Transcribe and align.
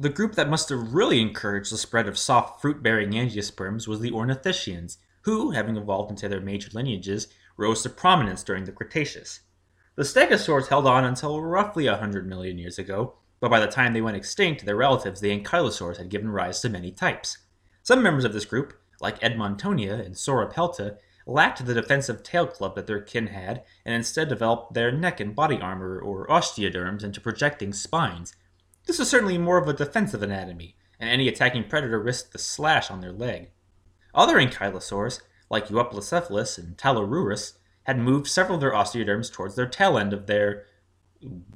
The 0.00 0.08
group 0.08 0.34
that 0.36 0.48
must 0.48 0.70
have 0.70 0.94
really 0.94 1.20
encouraged 1.20 1.70
the 1.70 1.76
spread 1.76 2.08
of 2.08 2.16
soft 2.16 2.62
fruit-bearing 2.62 3.10
angiosperms 3.10 3.86
was 3.86 4.00
the 4.00 4.12
ornithischians, 4.12 4.96
who, 5.24 5.50
having 5.50 5.76
evolved 5.76 6.10
into 6.10 6.26
their 6.26 6.40
major 6.40 6.70
lineages, 6.72 7.28
rose 7.58 7.82
to 7.82 7.90
prominence 7.90 8.42
during 8.42 8.64
the 8.64 8.72
Cretaceous. 8.72 9.40
The 9.96 10.04
stegosaurs 10.04 10.68
held 10.68 10.86
on 10.86 11.04
until 11.04 11.42
roughly 11.42 11.86
100 11.86 12.26
million 12.26 12.56
years 12.56 12.78
ago, 12.78 13.18
but 13.40 13.50
by 13.50 13.60
the 13.60 13.66
time 13.66 13.92
they 13.92 14.00
went 14.00 14.16
extinct, 14.16 14.64
their 14.64 14.74
relatives, 14.74 15.20
the 15.20 15.38
ankylosaurs, 15.38 15.98
had 15.98 16.08
given 16.08 16.30
rise 16.30 16.62
to 16.62 16.70
many 16.70 16.92
types. 16.92 17.36
Some 17.82 18.02
members 18.02 18.24
of 18.24 18.32
this 18.32 18.46
group, 18.46 18.72
like 19.02 19.20
Edmontonia 19.20 20.02
and 20.02 20.14
Sauropelta, 20.14 20.96
lacked 21.26 21.66
the 21.66 21.74
defensive 21.74 22.22
tail 22.22 22.46
club 22.46 22.74
that 22.76 22.86
their 22.86 23.02
kin 23.02 23.26
had, 23.26 23.64
and 23.84 23.94
instead 23.94 24.30
developed 24.30 24.72
their 24.72 24.90
neck 24.90 25.20
and 25.20 25.36
body 25.36 25.60
armor, 25.60 26.00
or 26.00 26.26
osteoderms, 26.28 27.04
into 27.04 27.20
projecting 27.20 27.74
spines. 27.74 28.34
This 28.86 28.98
was 28.98 29.10
certainly 29.10 29.38
more 29.38 29.58
of 29.58 29.68
a 29.68 29.72
defensive 29.72 30.22
anatomy, 30.22 30.76
and 30.98 31.08
any 31.08 31.28
attacking 31.28 31.68
predator 31.68 31.98
risked 31.98 32.32
the 32.32 32.38
slash 32.38 32.90
on 32.90 33.00
their 33.00 33.12
leg. 33.12 33.50
Other 34.14 34.36
ankylosaurs, 34.36 35.20
like 35.48 35.68
Euoplocephalus 35.68 36.58
and 36.58 36.76
Talarurus, 36.76 37.54
had 37.84 37.98
moved 37.98 38.26
several 38.26 38.56
of 38.56 38.60
their 38.60 38.72
osteoderms 38.72 39.32
towards 39.32 39.54
their 39.54 39.66
tail 39.66 39.98
end 39.98 40.12
of 40.12 40.26
their, 40.26 40.64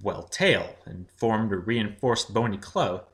well, 0.02 0.24
tail, 0.24 0.76
and 0.84 1.10
formed 1.10 1.52
a 1.52 1.56
reinforced 1.56 2.32
bony 2.32 2.56
club. 2.56 3.06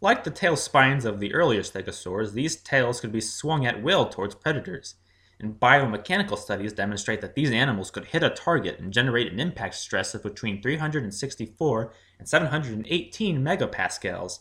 Like 0.00 0.24
the 0.24 0.30
tail 0.30 0.56
spines 0.56 1.04
of 1.04 1.20
the 1.20 1.32
earlier 1.32 1.62
stegosaurs, 1.62 2.32
these 2.32 2.56
tails 2.56 3.00
could 3.00 3.12
be 3.12 3.20
swung 3.20 3.64
at 3.64 3.82
will 3.82 4.06
towards 4.08 4.34
predators, 4.34 4.96
and 5.38 5.58
biomechanical 5.58 6.38
studies 6.38 6.72
demonstrate 6.72 7.20
that 7.20 7.34
these 7.34 7.50
animals 7.50 7.90
could 7.90 8.06
hit 8.06 8.22
a 8.22 8.30
target 8.30 8.78
and 8.78 8.92
generate 8.92 9.32
an 9.32 9.40
impact 9.40 9.74
stress 9.74 10.14
of 10.14 10.22
between 10.22 10.60
364 10.60 11.92
and 12.22 12.28
718 12.28 13.42
megapascals. 13.42 14.38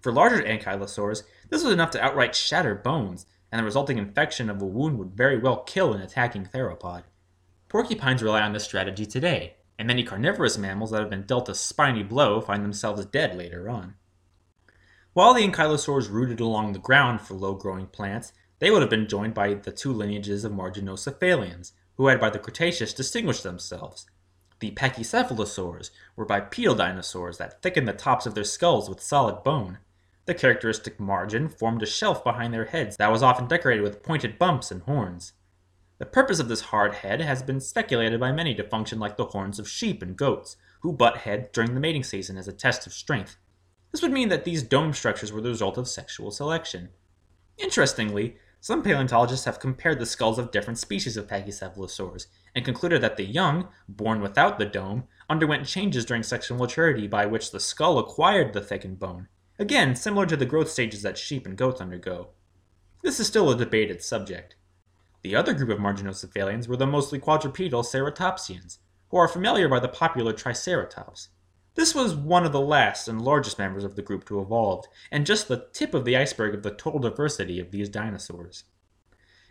For 0.00 0.10
larger 0.10 0.42
ankylosaurs, 0.42 1.22
this 1.48 1.62
was 1.62 1.72
enough 1.72 1.92
to 1.92 2.02
outright 2.02 2.34
shatter 2.34 2.74
bones, 2.74 3.24
and 3.52 3.60
the 3.60 3.64
resulting 3.64 3.98
infection 3.98 4.50
of 4.50 4.60
a 4.60 4.66
wound 4.66 4.98
would 4.98 5.12
very 5.12 5.38
well 5.38 5.58
kill 5.58 5.92
an 5.92 6.02
attacking 6.02 6.46
theropod. 6.46 7.04
Porcupines 7.68 8.20
rely 8.20 8.40
on 8.40 8.52
this 8.52 8.64
strategy 8.64 9.06
today, 9.06 9.54
and 9.78 9.86
many 9.86 10.02
carnivorous 10.02 10.58
mammals 10.58 10.90
that 10.90 11.02
have 11.02 11.10
been 11.10 11.22
dealt 11.22 11.48
a 11.48 11.54
spiny 11.54 12.02
blow 12.02 12.40
find 12.40 12.64
themselves 12.64 13.06
dead 13.06 13.36
later 13.36 13.70
on. 13.70 13.94
While 15.12 15.32
the 15.32 15.46
ankylosaurs 15.46 16.10
rooted 16.10 16.40
along 16.40 16.72
the 16.72 16.80
ground 16.80 17.20
for 17.20 17.34
low-growing 17.34 17.86
plants, 17.86 18.32
they 18.58 18.72
would 18.72 18.82
have 18.82 18.90
been 18.90 19.06
joined 19.06 19.34
by 19.34 19.54
the 19.54 19.70
two 19.70 19.92
lineages 19.92 20.44
of 20.44 20.50
marginocephalians, 20.50 21.70
who 21.94 22.08
had 22.08 22.18
by 22.18 22.30
the 22.30 22.40
Cretaceous 22.40 22.92
distinguished 22.92 23.44
themselves. 23.44 24.06
The 24.60 24.70
pachycephalosaurs 24.72 25.90
were 26.16 26.26
bipedal 26.26 26.74
dinosaurs 26.74 27.38
that 27.38 27.62
thickened 27.62 27.88
the 27.88 27.92
tops 27.92 28.26
of 28.26 28.34
their 28.34 28.44
skulls 28.44 28.88
with 28.88 29.02
solid 29.02 29.42
bone. 29.42 29.78
The 30.26 30.34
characteristic 30.34 31.00
margin 31.00 31.48
formed 31.48 31.82
a 31.82 31.86
shelf 31.86 32.22
behind 32.22 32.52
their 32.52 32.66
heads 32.66 32.96
that 32.98 33.10
was 33.10 33.22
often 33.22 33.48
decorated 33.48 33.82
with 33.82 34.02
pointed 34.02 34.38
bumps 34.38 34.70
and 34.70 34.82
horns. 34.82 35.32
The 35.98 36.06
purpose 36.06 36.38
of 36.38 36.48
this 36.48 36.60
hard 36.60 36.94
head 36.96 37.20
has 37.20 37.42
been 37.42 37.60
speculated 37.60 38.20
by 38.20 38.32
many 38.32 38.54
to 38.54 38.64
function 38.64 38.98
like 38.98 39.16
the 39.16 39.26
horns 39.26 39.58
of 39.58 39.68
sheep 39.68 40.02
and 40.02 40.16
goats, 40.16 40.56
who 40.80 40.92
butt 40.92 41.18
heads 41.18 41.48
during 41.52 41.74
the 41.74 41.80
mating 41.80 42.04
season 42.04 42.36
as 42.36 42.48
a 42.48 42.52
test 42.52 42.86
of 42.86 42.92
strength. 42.92 43.36
This 43.92 44.02
would 44.02 44.12
mean 44.12 44.28
that 44.28 44.44
these 44.44 44.62
dome 44.62 44.92
structures 44.92 45.32
were 45.32 45.40
the 45.40 45.48
result 45.48 45.78
of 45.78 45.88
sexual 45.88 46.30
selection. 46.30 46.90
Interestingly, 47.58 48.36
some 48.60 48.82
paleontologists 48.82 49.46
have 49.46 49.58
compared 49.58 49.98
the 49.98 50.06
skulls 50.06 50.38
of 50.38 50.50
different 50.50 50.78
species 50.78 51.16
of 51.16 51.26
pachycephalosaurs 51.26 52.26
and 52.54 52.64
concluded 52.64 53.00
that 53.00 53.16
the 53.16 53.24
young, 53.24 53.68
born 53.88 54.20
without 54.20 54.58
the 54.58 54.66
dome, 54.66 55.04
underwent 55.30 55.66
changes 55.66 56.04
during 56.04 56.22
sexual 56.22 56.58
maturity 56.58 57.06
by 57.06 57.24
which 57.24 57.50
the 57.50 57.60
skull 57.60 57.98
acquired 57.98 58.52
the 58.52 58.60
thickened 58.60 58.98
bone, 58.98 59.28
again 59.58 59.96
similar 59.96 60.26
to 60.26 60.36
the 60.36 60.44
growth 60.44 60.68
stages 60.68 61.00
that 61.02 61.16
sheep 61.16 61.46
and 61.46 61.56
goats 61.56 61.80
undergo. 61.80 62.28
This 63.02 63.18
is 63.18 63.26
still 63.26 63.50
a 63.50 63.56
debated 63.56 64.02
subject. 64.02 64.56
The 65.22 65.34
other 65.34 65.54
group 65.54 65.70
of 65.70 65.78
marginocephalians 65.78 66.68
were 66.68 66.76
the 66.76 66.86
mostly 66.86 67.18
quadrupedal 67.18 67.82
ceratopsians, 67.82 68.78
who 69.10 69.16
are 69.16 69.28
familiar 69.28 69.68
by 69.68 69.80
the 69.80 69.88
popular 69.88 70.32
Triceratops. 70.32 71.28
This 71.74 71.94
was 71.94 72.14
one 72.14 72.44
of 72.44 72.52
the 72.52 72.60
last 72.60 73.06
and 73.06 73.22
largest 73.22 73.58
members 73.58 73.84
of 73.84 73.94
the 73.94 74.02
group 74.02 74.24
to 74.26 74.40
evolve, 74.40 74.86
and 75.10 75.24
just 75.24 75.48
the 75.48 75.68
tip 75.72 75.94
of 75.94 76.04
the 76.04 76.16
iceberg 76.16 76.54
of 76.54 76.62
the 76.62 76.70
total 76.70 77.00
diversity 77.00 77.60
of 77.60 77.70
these 77.70 77.88
dinosaurs. 77.88 78.64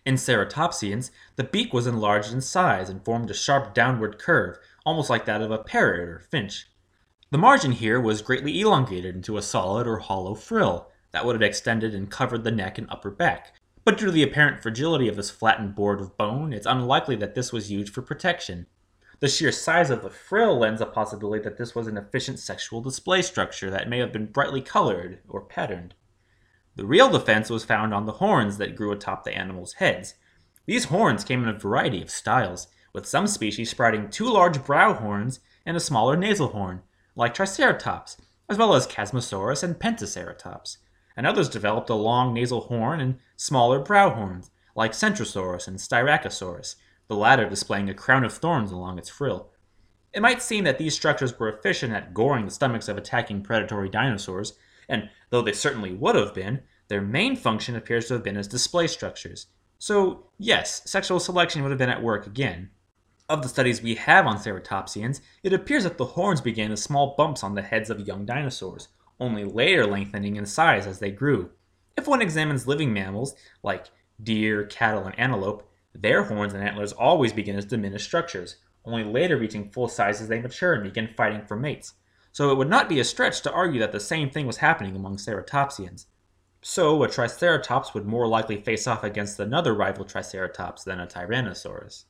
In 0.06 0.16
ceratopsians, 0.16 1.12
the 1.36 1.44
beak 1.44 1.74
was 1.74 1.88
enlarged 1.88 2.34
in 2.34 2.42
size 2.42 2.90
and 2.90 3.04
formed 3.04 3.30
a 3.30 3.34
sharp 3.34 3.74
downward 3.74 4.20
curve, 4.20 4.58
almost 4.86 5.10
like 5.10 5.26
that 5.26 5.42
of 5.42 5.52
a 5.52 5.58
parrot 5.58 6.00
or 6.00 6.20
finch. 6.20 6.68
The 7.32 7.38
margin 7.38 7.74
here 7.74 8.00
was 8.02 8.22
greatly 8.22 8.60
elongated 8.60 9.16
into 9.16 9.38
a 9.38 9.42
solid 9.42 9.88
or 9.88 10.00
hollow 10.00 10.36
frill 10.36 10.90
that 11.12 11.26
would 11.26 11.36
have 11.36 11.42
extended 11.42 11.94
and 11.94 12.10
covered 12.10 12.44
the 12.44 12.52
neck 12.52 12.78
and 12.78 12.90
upper 12.90 13.12
back, 13.12 13.54
but 13.86 13.98
due 13.98 14.08
to 14.08 14.12
the 14.12 14.24
apparent 14.24 14.62
fragility 14.62 15.08
of 15.08 15.16
this 15.16 15.30
flattened 15.30 15.76
board 15.76 16.02
of 16.02 16.18
bone, 16.18 16.54
it's 16.54 16.66
unlikely 16.66 17.16
that 17.18 17.36
this 17.36 17.54
was 17.54 17.72
used 17.72 17.94
for 17.94 18.02
protection. 18.02 18.68
The 19.20 19.28
sheer 19.28 19.52
size 19.52 19.90
of 19.90 20.02
the 20.02 20.10
frill 20.10 20.58
lends 20.58 20.82
a 20.82 20.86
possibility 20.86 21.44
that 21.44 21.58
this 21.58 21.76
was 21.76 21.88
an 21.88 21.98
efficient 21.98 22.40
sexual 22.40 22.82
display 22.82 23.22
structure 23.22 23.70
that 23.70 23.90
may 23.90 24.00
have 24.00 24.14
been 24.14 24.28
brightly 24.28 24.62
colored 24.62 25.20
or 25.28 25.42
patterned. 25.42 25.94
The 26.76 26.86
real 26.86 27.10
defense 27.10 27.50
was 27.50 27.66
found 27.66 27.94
on 27.94 28.06
the 28.06 28.14
horns 28.14 28.58
that 28.58 28.76
grew 28.76 28.92
atop 28.92 29.24
the 29.24 29.36
animals' 29.36 29.74
heads. 29.74 30.16
These 30.66 30.86
horns 30.86 31.24
came 31.24 31.44
in 31.44 31.50
a 31.50 31.60
variety 31.60 32.02
of 32.02 32.10
styles, 32.10 32.68
with 32.94 33.06
some 33.06 33.28
species 33.28 33.70
sprouting 33.70 34.10
two 34.10 34.32
large 34.32 34.64
brow 34.64 34.94
horns 34.94 35.42
and 35.66 35.76
a 35.76 35.82
smaller 35.82 36.16
nasal 36.16 36.50
horn, 36.50 36.82
like 37.16 37.34
Triceratops, 37.34 38.18
as 38.48 38.58
well 38.58 38.74
as 38.74 38.88
Chasmosaurus 38.88 39.64
and 39.64 39.78
Pentaceratops 39.78 40.78
and 41.20 41.28
others 41.28 41.50
developed 41.50 41.90
a 41.90 41.96
long 41.96 42.34
nasal 42.34 42.62
horn 42.62 43.02
and 43.02 43.20
smaller 43.36 43.78
brow 43.78 44.10
horns, 44.10 44.52
like 44.74 44.94
Centrosaurus 44.94 45.68
and 45.68 45.78
Styracosaurus, 45.78 46.76
the 47.10 47.16
latter 47.16 47.50
displaying 47.50 47.90
a 47.90 47.94
crown 47.94 48.24
of 48.24 48.32
thorns 48.32 48.72
along 48.72 48.98
its 48.98 49.10
frill. 49.10 49.50
It 50.14 50.22
might 50.22 50.42
seem 50.42 50.64
that 50.64 50.78
these 50.78 50.94
structures 50.94 51.38
were 51.38 51.50
efficient 51.50 51.94
at 51.94 52.14
goring 52.14 52.46
the 52.46 52.52
stomachs 52.52 52.88
of 52.88 52.98
attacking 52.98 53.44
predatory 53.44 53.90
dinosaurs, 53.90 54.54
and 54.88 55.10
though 55.30 55.42
they 55.42 55.52
certainly 55.52 55.94
would 55.94 56.16
have 56.16 56.34
been, 56.34 56.62
their 56.88 57.02
main 57.02 57.36
function 57.36 57.76
appears 57.76 58.08
to 58.08 58.14
have 58.14 58.24
been 58.24 58.38
as 58.38 58.48
display 58.48 58.88
structures. 58.88 59.48
So, 59.78 60.28
yes, 60.38 60.82
sexual 60.90 61.20
selection 61.20 61.62
would 61.62 61.72
have 61.72 61.78
been 61.78 61.90
at 61.90 62.02
work 62.02 62.26
again. 62.26 62.70
Of 63.28 63.44
the 63.44 63.50
studies 63.50 63.82
we 63.82 63.96
have 63.96 64.26
on 64.26 64.38
ceratopsians, 64.38 65.22
it 65.44 65.54
appears 65.54 65.84
that 65.84 65.98
the 65.98 66.06
horns 66.06 66.42
began 66.42 66.72
as 66.72 66.82
small 66.82 67.16
bumps 67.16 67.44
on 67.44 67.54
the 67.54 67.62
heads 67.62 67.90
of 67.90 68.08
young 68.08 68.26
dinosaurs, 68.26 68.88
only 69.20 69.46
later 69.46 69.86
lengthening 69.86 70.36
in 70.36 70.46
size 70.46 70.88
as 70.88 71.00
they 71.00 71.12
grew. 71.12 71.52
If 71.96 72.08
one 72.08 72.22
examines 72.22 72.68
living 72.68 72.92
mammals, 72.92 73.36
like 73.62 73.92
deer, 74.22 74.66
cattle, 74.66 75.06
and 75.06 75.18
antelope, 75.20 75.69
their 75.94 76.24
horns 76.24 76.54
and 76.54 76.64
antlers 76.64 76.94
always 76.94 77.34
begin 77.34 77.56
as 77.56 77.66
diminished 77.66 78.06
structures, 78.06 78.58
only 78.86 79.04
later 79.04 79.38
reaching 79.38 79.70
full 79.70 79.88
size 79.88 80.22
as 80.22 80.28
they 80.28 80.42
mature 80.42 80.74
and 80.74 80.84
begin 80.84 81.10
fighting 81.16 81.46
for 81.46 81.56
mates. 81.56 81.94
So 82.32 82.52
it 82.52 82.58
would 82.58 82.70
not 82.70 82.90
be 82.90 83.00
a 83.00 83.04
stretch 83.04 83.42
to 83.42 83.52
argue 83.52 83.80
that 83.80 83.92
the 83.92 84.00
same 84.00 84.30
thing 84.30 84.46
was 84.46 84.58
happening 84.58 84.96
among 84.96 85.18
ceratopsians. 85.18 86.06
So 86.62 87.04
a 87.04 87.08
triceratops 87.10 87.94
would 87.94 88.06
more 88.06 88.28
likely 88.28 88.62
face 88.62 88.86
off 88.86 89.04
against 89.04 89.40
another 89.40 89.74
rival 89.74 90.06
triceratops 90.06 90.84
than 90.84 91.00
a 91.00 91.08
tyrannosaurus. 91.08 92.06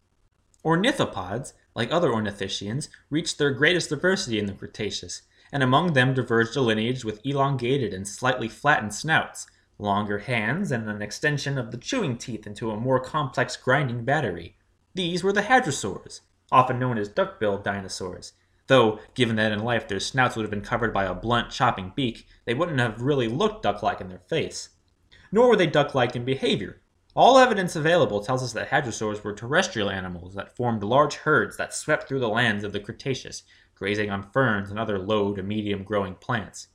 Ornithopods, 0.65 1.53
like 1.75 1.91
other 1.91 2.09
ornithischians, 2.09 2.89
reached 3.09 3.37
their 3.37 3.51
greatest 3.51 3.89
diversity 3.89 4.39
in 4.39 4.45
the 4.45 4.53
Cretaceous, 4.53 5.21
and 5.51 5.63
among 5.63 5.93
them 5.93 6.13
diverged 6.13 6.55
a 6.57 6.61
lineage 6.61 7.05
with 7.05 7.25
elongated 7.25 7.93
and 7.93 8.07
slightly 8.07 8.49
flattened 8.49 8.93
snouts, 8.93 9.47
longer 9.79 10.19
hands, 10.19 10.71
and 10.71 10.87
an 10.87 11.01
extension 11.01 11.57
of 11.57 11.71
the 11.71 11.77
chewing 11.77 12.17
teeth 12.17 12.45
into 12.45 12.69
a 12.69 12.79
more 12.79 12.99
complex 12.99 13.55
grinding 13.55 14.03
battery. 14.03 14.57
These 14.93 15.23
were 15.23 15.33
the 15.33 15.43
hadrosaurs, 15.43 16.21
often 16.51 16.77
known 16.77 16.97
as 16.97 17.07
duck-billed 17.07 17.63
dinosaurs, 17.63 18.33
though, 18.67 18.99
given 19.15 19.37
that 19.37 19.51
in 19.51 19.63
life 19.63 19.87
their 19.87 19.99
snouts 19.99 20.35
would 20.35 20.43
have 20.43 20.51
been 20.51 20.61
covered 20.61 20.93
by 20.93 21.05
a 21.05 21.15
blunt, 21.15 21.49
chopping 21.49 21.93
beak, 21.95 22.27
they 22.45 22.53
wouldn't 22.53 22.79
have 22.79 23.01
really 23.01 23.27
looked 23.27 23.63
duck-like 23.63 24.01
in 24.01 24.09
their 24.09 24.19
face. 24.19 24.69
Nor 25.31 25.49
were 25.49 25.55
they 25.55 25.67
duck-like 25.67 26.15
in 26.15 26.25
behavior. 26.25 26.81
All 27.15 27.37
evidence 27.37 27.75
available 27.75 28.21
tells 28.21 28.43
us 28.43 28.53
that 28.53 28.69
hadrosaurs 28.69 29.23
were 29.23 29.33
terrestrial 29.33 29.89
animals 29.89 30.35
that 30.35 30.55
formed 30.55 30.83
large 30.83 31.15
herds 31.15 31.57
that 31.57 31.73
swept 31.73 32.07
through 32.07 32.19
the 32.19 32.29
lands 32.29 32.63
of 32.63 32.71
the 32.71 32.79
Cretaceous, 32.79 33.43
grazing 33.75 34.09
on 34.09 34.29
ferns 34.31 34.69
and 34.69 34.77
other 34.77 34.99
low 34.99 35.33
to 35.33 35.41
medium 35.41 35.83
growing 35.83 36.15
plants. 36.15 36.67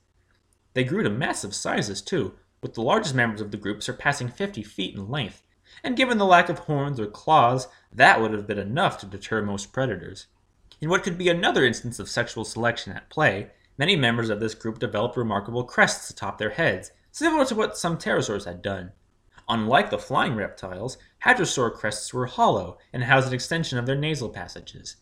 They 0.73 0.83
grew 0.83 1.03
to 1.03 1.09
massive 1.09 1.55
sizes 1.55 2.01
too, 2.01 2.33
with 2.61 2.73
the 2.73 2.81
largest 2.81 3.15
members 3.15 3.41
of 3.41 3.51
the 3.51 3.57
group 3.57 3.83
surpassing 3.83 4.29
50 4.29 4.63
feet 4.63 4.95
in 4.95 5.09
length, 5.09 5.43
and 5.83 5.97
given 5.97 6.17
the 6.17 6.25
lack 6.25 6.49
of 6.49 6.59
horns 6.59 6.99
or 6.99 7.07
claws, 7.07 7.67
that 7.91 8.21
would 8.21 8.31
have 8.31 8.47
been 8.47 8.59
enough 8.59 8.97
to 8.99 9.05
deter 9.05 9.41
most 9.41 9.73
predators. 9.73 10.27
In 10.81 10.89
what 10.89 11.03
could 11.03 11.17
be 11.17 11.29
another 11.29 11.65
instance 11.65 11.99
of 11.99 12.09
sexual 12.09 12.43
selection 12.43 12.93
at 12.93 13.09
play, 13.09 13.51
many 13.77 13.95
members 13.95 14.29
of 14.29 14.39
this 14.39 14.53
group 14.53 14.79
developed 14.79 15.17
remarkable 15.17 15.63
crests 15.63 16.09
atop 16.09 16.37
their 16.37 16.51
heads, 16.51 16.91
similar 17.11 17.45
to 17.45 17.55
what 17.55 17.77
some 17.77 17.97
pterosaurs 17.97 18.45
had 18.45 18.61
done. 18.61 18.91
Unlike 19.47 19.89
the 19.91 19.99
flying 19.99 20.35
reptiles, 20.35 20.97
hadrosaur 21.23 21.71
crests 21.73 22.13
were 22.13 22.25
hollow 22.25 22.77
and 22.91 23.03
housed 23.03 23.27
an 23.27 23.33
extension 23.33 23.77
of 23.77 23.85
their 23.85 23.95
nasal 23.95 24.29
passages. 24.29 24.97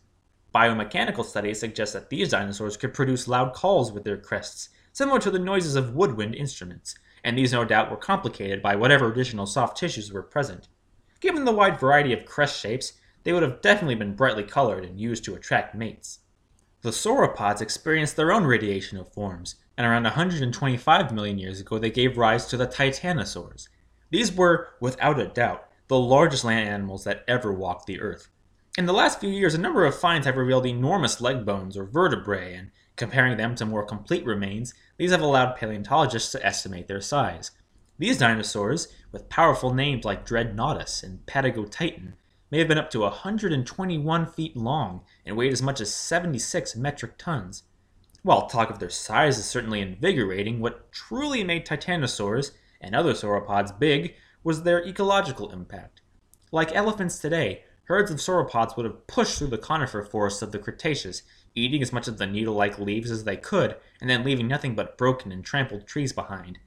Biomechanical 0.54 1.24
studies 1.24 1.58
suggest 1.58 1.94
that 1.94 2.10
these 2.10 2.30
dinosaurs 2.30 2.76
could 2.76 2.94
produce 2.94 3.26
loud 3.26 3.54
calls 3.54 3.90
with 3.90 4.04
their 4.04 4.16
crests, 4.16 4.68
similar 4.92 5.18
to 5.18 5.30
the 5.30 5.38
noises 5.38 5.74
of 5.74 5.94
woodwind 5.94 6.34
instruments, 6.34 6.94
and 7.24 7.36
these 7.36 7.52
no 7.52 7.64
doubt 7.64 7.90
were 7.90 7.96
complicated 7.96 8.62
by 8.62 8.76
whatever 8.76 9.10
additional 9.10 9.46
soft 9.46 9.76
tissues 9.76 10.12
were 10.12 10.22
present. 10.22 10.68
Given 11.20 11.46
the 11.46 11.52
wide 11.52 11.80
variety 11.80 12.12
of 12.12 12.26
crest 12.26 12.60
shapes, 12.60 12.92
they 13.24 13.32
would 13.32 13.42
have 13.42 13.62
definitely 13.62 13.94
been 13.94 14.14
brightly 14.14 14.44
colored 14.44 14.84
and 14.84 15.00
used 15.00 15.24
to 15.24 15.34
attract 15.34 15.74
mates. 15.74 16.20
The 16.82 16.90
sauropods 16.90 17.62
experienced 17.62 18.16
their 18.16 18.30
own 18.30 18.44
radiation 18.44 18.98
of 18.98 19.10
forms, 19.10 19.56
and 19.78 19.86
around 19.86 20.02
125 20.02 21.12
million 21.12 21.38
years 21.38 21.60
ago 21.60 21.78
they 21.78 21.90
gave 21.90 22.18
rise 22.18 22.44
to 22.46 22.58
the 22.58 22.66
titanosaurs. 22.66 23.68
These 24.10 24.32
were, 24.36 24.74
without 24.80 25.18
a 25.18 25.26
doubt, 25.26 25.66
the 25.88 25.98
largest 25.98 26.44
land 26.44 26.68
animals 26.68 27.04
that 27.04 27.24
ever 27.26 27.52
walked 27.52 27.86
the 27.86 28.00
earth. 28.00 28.28
In 28.76 28.86
the 28.86 28.92
last 28.92 29.20
few 29.20 29.30
years, 29.30 29.54
a 29.54 29.58
number 29.58 29.86
of 29.86 29.98
finds 29.98 30.26
have 30.26 30.36
revealed 30.36 30.66
enormous 30.66 31.20
leg 31.20 31.46
bones 31.46 31.76
or 31.76 31.84
vertebrae, 31.84 32.54
and 32.54 32.70
comparing 32.96 33.36
them 33.36 33.54
to 33.56 33.66
more 33.66 33.84
complete 33.84 34.24
remains, 34.24 34.74
these 34.96 35.10
have 35.10 35.20
allowed 35.20 35.56
paleontologists 35.56 36.32
to 36.32 36.46
estimate 36.46 36.88
their 36.88 37.00
size. 37.00 37.50
These 37.98 38.18
dinosaurs, 38.18 38.88
with 39.12 39.28
powerful 39.28 39.72
names 39.72 40.04
like 40.04 40.26
Dreadnoughtus 40.26 41.02
and 41.02 41.24
Patagotitan, 41.26 42.14
may 42.50 42.58
have 42.58 42.68
been 42.68 42.78
up 42.78 42.90
to 42.90 43.00
121 43.00 44.26
feet 44.26 44.56
long 44.56 45.02
and 45.24 45.36
weighed 45.36 45.52
as 45.52 45.62
much 45.62 45.80
as 45.80 45.94
76 45.94 46.76
metric 46.76 47.18
tons. 47.18 47.64
While 48.22 48.46
talk 48.46 48.70
of 48.70 48.78
their 48.78 48.90
size 48.90 49.38
is 49.38 49.44
certainly 49.44 49.80
invigorating, 49.80 50.60
what 50.60 50.90
truly 50.92 51.44
made 51.44 51.66
titanosaurs 51.66 52.52
and 52.80 52.94
other 52.94 53.12
sauropods 53.12 53.78
big 53.78 54.14
was 54.42 54.62
their 54.62 54.86
ecological 54.86 55.50
impact. 55.50 56.00
Like 56.50 56.74
elephants 56.74 57.18
today, 57.18 57.64
herds 57.84 58.10
of 58.10 58.18
sauropods 58.18 58.76
would 58.76 58.86
have 58.86 59.06
pushed 59.06 59.38
through 59.38 59.48
the 59.48 59.58
conifer 59.58 60.02
forests 60.02 60.42
of 60.42 60.52
the 60.52 60.58
Cretaceous, 60.58 61.22
eating 61.54 61.82
as 61.82 61.92
much 61.92 62.08
of 62.08 62.18
the 62.18 62.26
needle 62.26 62.54
like 62.54 62.78
leaves 62.78 63.10
as 63.10 63.24
they 63.24 63.36
could, 63.36 63.76
and 64.00 64.10
then 64.10 64.24
leaving 64.24 64.48
nothing 64.48 64.74
but 64.74 64.98
broken 64.98 65.32
and 65.32 65.44
trampled 65.44 65.86
trees 65.86 66.12
behind. 66.12 66.58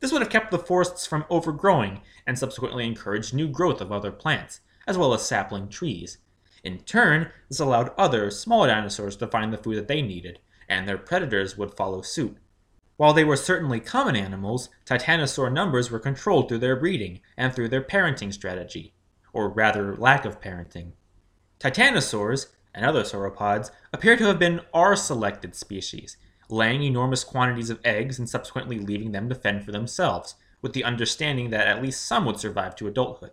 This 0.00 0.12
would 0.12 0.22
have 0.22 0.30
kept 0.30 0.50
the 0.50 0.58
forests 0.58 1.06
from 1.06 1.26
overgrowing 1.28 2.00
and 2.26 2.38
subsequently 2.38 2.86
encouraged 2.86 3.34
new 3.34 3.48
growth 3.48 3.80
of 3.80 3.92
other 3.92 4.10
plants, 4.10 4.60
as 4.86 4.96
well 4.96 5.12
as 5.12 5.26
sapling 5.26 5.68
trees. 5.68 6.18
In 6.64 6.78
turn, 6.80 7.30
this 7.48 7.60
allowed 7.60 7.92
other, 7.96 8.30
smaller 8.30 8.68
dinosaurs 8.68 9.16
to 9.16 9.26
find 9.26 9.52
the 9.52 9.58
food 9.58 9.76
that 9.76 9.88
they 9.88 10.02
needed, 10.02 10.38
and 10.68 10.88
their 10.88 10.98
predators 10.98 11.56
would 11.56 11.74
follow 11.74 12.00
suit. 12.00 12.36
While 12.96 13.14
they 13.14 13.24
were 13.24 13.36
certainly 13.36 13.80
common 13.80 14.14
animals, 14.14 14.68
titanosaur 14.84 15.50
numbers 15.50 15.90
were 15.90 15.98
controlled 15.98 16.48
through 16.48 16.58
their 16.58 16.76
breeding 16.76 17.20
and 17.36 17.54
through 17.54 17.68
their 17.68 17.82
parenting 17.82 18.32
strategy, 18.32 18.92
or 19.32 19.48
rather 19.48 19.96
lack 19.96 20.24
of 20.24 20.40
parenting. 20.40 20.92
Titanosaurs, 21.58 22.48
and 22.74 22.84
other 22.84 23.02
sauropods, 23.02 23.70
appear 23.92 24.16
to 24.16 24.24
have 24.24 24.38
been 24.38 24.60
R-selected 24.72 25.54
species, 25.54 26.16
laying 26.48 26.82
enormous 26.82 27.24
quantities 27.24 27.70
of 27.70 27.80
eggs 27.84 28.18
and 28.18 28.28
subsequently 28.28 28.78
leaving 28.78 29.12
them 29.12 29.28
to 29.28 29.34
fend 29.34 29.64
for 29.64 29.72
themselves, 29.72 30.34
with 30.62 30.72
the 30.72 30.84
understanding 30.84 31.50
that 31.50 31.66
at 31.66 31.82
least 31.82 32.04
some 32.04 32.24
would 32.26 32.38
survive 32.38 32.76
to 32.76 32.86
adulthood. 32.88 33.32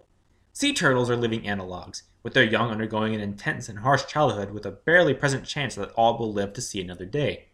Sea 0.54 0.74
turtles 0.74 1.10
are 1.10 1.16
living 1.16 1.44
analogs, 1.44 2.04
with 2.24 2.34
their 2.34 2.44
young 2.44 2.72
undergoing 2.72 3.14
an 3.14 3.22
intense 3.22 3.70
and 3.70 3.80
harsh 3.80 4.06
childhood 4.06 4.52
with 4.52 4.66
a 4.66 4.72
barely 4.72 5.14
present 5.14 5.46
chance 5.46 5.76
that 5.76 5.92
all 5.92 6.18
will 6.18 6.34
live 6.34 6.52
to 6.54 6.62
see 6.62 6.82
another 6.82 7.06
day. 7.06 7.46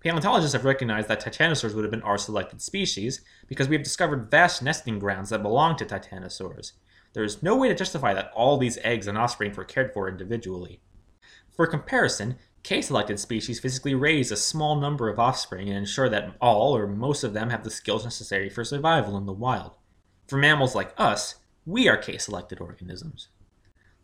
Paleontologists 0.00 0.52
have 0.52 0.64
recognized 0.64 1.08
that 1.08 1.20
titanosaurs 1.20 1.74
would 1.74 1.82
have 1.82 1.90
been 1.90 2.02
R-selected 2.02 2.60
species 2.60 3.22
because 3.48 3.68
we 3.68 3.74
have 3.74 3.82
discovered 3.82 4.30
vast 4.30 4.62
nesting 4.62 4.98
grounds 4.98 5.30
that 5.30 5.42
belong 5.42 5.76
to 5.76 5.84
titanosaurs. 5.84 6.72
There 7.12 7.24
is 7.24 7.42
no 7.42 7.56
way 7.56 7.68
to 7.68 7.74
justify 7.74 8.12
that 8.14 8.30
all 8.34 8.58
these 8.58 8.78
eggs 8.84 9.06
and 9.06 9.16
offspring 9.16 9.54
were 9.54 9.64
cared 9.64 9.92
for 9.92 10.08
individually. 10.08 10.80
For 11.56 11.66
comparison, 11.66 12.36
K-selected 12.62 13.18
species 13.18 13.60
physically 13.60 13.94
raise 13.94 14.30
a 14.30 14.36
small 14.36 14.78
number 14.78 15.08
of 15.08 15.18
offspring 15.18 15.68
and 15.68 15.78
ensure 15.78 16.08
that 16.10 16.34
all 16.40 16.76
or 16.76 16.86
most 16.86 17.24
of 17.24 17.32
them 17.32 17.50
have 17.50 17.64
the 17.64 17.70
skills 17.70 18.04
necessary 18.04 18.50
for 18.50 18.64
survival 18.64 19.16
in 19.16 19.24
the 19.24 19.32
wild. 19.32 19.72
For 20.26 20.36
mammals 20.36 20.74
like 20.74 20.92
us, 20.98 21.36
we 21.64 21.88
are 21.88 21.96
K-selected 21.96 22.60
organisms. 22.60 23.28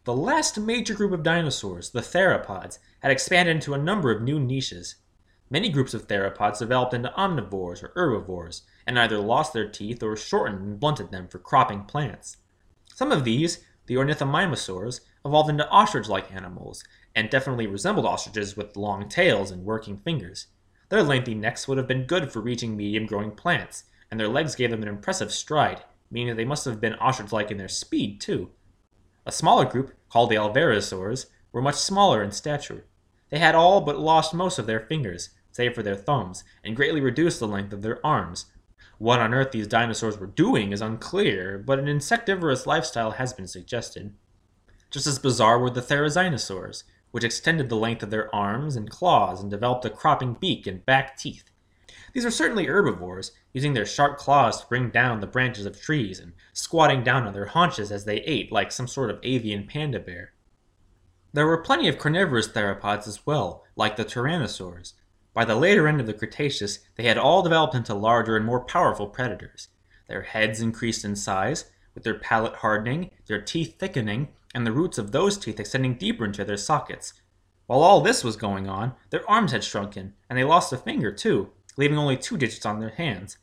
The 0.04 0.14
last 0.14 0.58
major 0.58 0.94
group 0.94 1.12
of 1.12 1.22
dinosaurs, 1.22 1.90
the 1.90 2.00
theropods, 2.00 2.78
had 3.00 3.12
expanded 3.12 3.56
into 3.56 3.74
a 3.74 3.78
number 3.78 4.10
of 4.10 4.22
new 4.22 4.40
niches. 4.40 4.96
Many 5.50 5.68
groups 5.68 5.92
of 5.92 6.08
theropods 6.08 6.58
developed 6.58 6.94
into 6.94 7.12
omnivores 7.16 7.82
or 7.82 7.92
herbivores, 7.94 8.62
and 8.86 8.98
either 8.98 9.18
lost 9.18 9.52
their 9.52 9.68
teeth 9.68 10.02
or 10.02 10.16
shortened 10.16 10.62
and 10.62 10.80
blunted 10.80 11.10
them 11.10 11.28
for 11.28 11.38
cropping 11.38 11.84
plants. 11.84 12.38
Some 12.94 13.12
of 13.12 13.24
these, 13.24 13.64
the 13.86 13.94
ornithomimosaurs, 13.96 15.00
evolved 15.24 15.50
into 15.50 15.68
ostrich-like 15.68 16.32
animals, 16.32 16.82
and 17.14 17.30
definitely 17.30 17.66
resembled 17.66 18.06
ostriches 18.06 18.56
with 18.56 18.76
long 18.76 19.08
tails 19.08 19.50
and 19.50 19.64
working 19.64 19.98
fingers. 19.98 20.46
Their 20.88 21.02
lengthy 21.02 21.34
necks 21.34 21.66
would 21.66 21.78
have 21.78 21.88
been 21.88 22.06
good 22.06 22.30
for 22.30 22.40
reaching 22.40 22.76
medium-growing 22.76 23.32
plants, 23.32 23.84
and 24.10 24.20
their 24.20 24.28
legs 24.28 24.54
gave 24.54 24.70
them 24.70 24.82
an 24.82 24.88
impressive 24.88 25.32
stride, 25.32 25.82
meaning 26.10 26.28
that 26.28 26.36
they 26.36 26.44
must 26.44 26.64
have 26.66 26.80
been 26.80 26.94
ostrich-like 26.94 27.50
in 27.50 27.56
their 27.56 27.68
speed, 27.68 28.20
too. 28.20 28.50
A 29.24 29.32
smaller 29.32 29.64
group, 29.64 29.94
called 30.10 30.30
the 30.30 30.36
alvarezsaurs, 30.36 31.26
were 31.52 31.62
much 31.62 31.76
smaller 31.76 32.22
in 32.22 32.30
stature. 32.30 32.84
They 33.30 33.38
had 33.38 33.54
all 33.54 33.80
but 33.80 33.98
lost 33.98 34.34
most 34.34 34.58
of 34.58 34.66
their 34.66 34.80
fingers, 34.80 35.30
save 35.50 35.74
for 35.74 35.82
their 35.82 35.96
thumbs, 35.96 36.44
and 36.62 36.76
greatly 36.76 37.00
reduced 37.00 37.40
the 37.40 37.48
length 37.48 37.72
of 37.72 37.82
their 37.82 38.04
arms. 38.04 38.46
What 38.98 39.20
on 39.20 39.32
earth 39.32 39.52
these 39.52 39.66
dinosaurs 39.66 40.18
were 40.18 40.26
doing 40.26 40.72
is 40.72 40.80
unclear, 40.80 41.58
but 41.58 41.78
an 41.78 41.88
insectivorous 41.88 42.66
lifestyle 42.66 43.12
has 43.12 43.32
been 43.32 43.46
suggested. 43.46 44.14
Just 44.90 45.06
as 45.06 45.18
bizarre 45.18 45.58
were 45.58 45.70
the 45.70 45.80
therizinosaurs, 45.80 46.84
which 47.12 47.24
extended 47.24 47.68
the 47.68 47.76
length 47.76 48.02
of 48.02 48.10
their 48.10 48.34
arms 48.34 48.74
and 48.74 48.90
claws 48.90 49.40
and 49.40 49.50
developed 49.50 49.84
a 49.84 49.90
cropping 49.90 50.34
beak 50.34 50.66
and 50.66 50.84
back 50.84 51.16
teeth. 51.16 51.44
These 52.12 52.24
were 52.24 52.30
certainly 52.30 52.66
herbivores, 52.66 53.32
using 53.52 53.72
their 53.72 53.86
sharp 53.86 54.18
claws 54.18 54.60
to 54.60 54.66
bring 54.66 54.90
down 54.90 55.20
the 55.20 55.26
branches 55.26 55.64
of 55.64 55.80
trees 55.80 56.18
and 56.18 56.32
squatting 56.52 57.02
down 57.02 57.26
on 57.26 57.32
their 57.32 57.46
haunches 57.46 57.92
as 57.92 58.04
they 58.04 58.18
ate 58.22 58.52
like 58.52 58.72
some 58.72 58.88
sort 58.88 59.10
of 59.10 59.20
avian 59.22 59.66
panda 59.66 60.00
bear. 60.00 60.32
There 61.32 61.46
were 61.46 61.62
plenty 61.62 61.88
of 61.88 61.98
carnivorous 61.98 62.48
theropods 62.48 63.06
as 63.08 63.24
well, 63.24 63.64
like 63.76 63.96
the 63.96 64.04
tyrannosaurs. 64.04 64.92
By 65.32 65.46
the 65.46 65.56
later 65.56 65.88
end 65.88 66.00
of 66.00 66.06
the 66.06 66.12
Cretaceous, 66.12 66.80
they 66.96 67.04
had 67.04 67.16
all 67.16 67.42
developed 67.42 67.74
into 67.74 67.94
larger 67.94 68.36
and 68.36 68.44
more 68.44 68.60
powerful 68.60 69.06
predators. 69.06 69.68
Their 70.08 70.22
heads 70.22 70.60
increased 70.60 71.06
in 71.06 71.16
size, 71.16 71.70
with 71.94 72.04
their 72.04 72.18
palate 72.18 72.56
hardening, 72.56 73.10
their 73.26 73.40
teeth 73.40 73.78
thickening, 73.78 74.28
and 74.54 74.66
the 74.66 74.72
roots 74.72 74.98
of 74.98 75.12
those 75.12 75.38
teeth 75.38 75.60
extending 75.60 75.94
deeper 75.94 76.24
into 76.24 76.44
their 76.44 76.56
sockets. 76.56 77.14
While 77.66 77.80
all 77.80 78.00
this 78.00 78.24
was 78.24 78.36
going 78.36 78.68
on, 78.68 78.94
their 79.10 79.28
arms 79.30 79.52
had 79.52 79.64
shrunken, 79.64 80.14
and 80.28 80.38
they 80.38 80.44
lost 80.44 80.72
a 80.72 80.76
finger 80.76 81.12
too, 81.12 81.50
leaving 81.76 81.98
only 81.98 82.16
two 82.16 82.36
digits 82.36 82.66
on 82.66 82.80
their 82.80 82.90
hands. 82.90 83.38